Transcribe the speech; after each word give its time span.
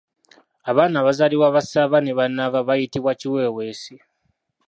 Abaana 0.69 0.95
abazaalibwa 0.99 1.55
bassaava 1.55 1.97
ne 2.01 2.11
bannaava 2.17 2.59
bayitibwa 2.67 3.11
Kiweeweesi. 3.19 3.95